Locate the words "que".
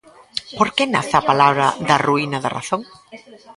0.75-0.83